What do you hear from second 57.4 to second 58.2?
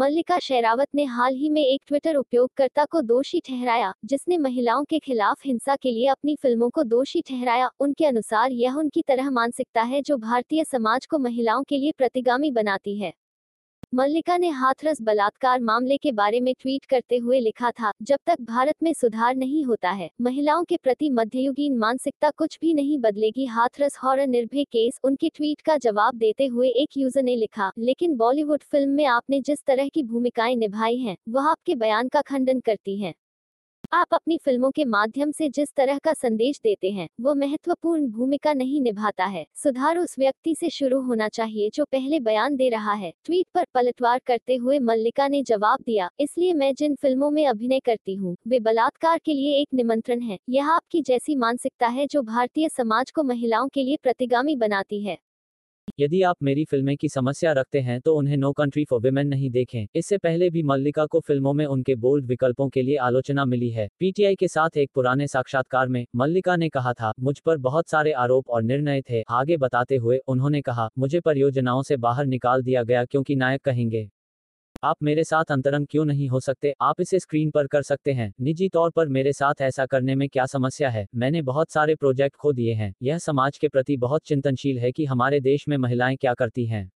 रखते हैं तो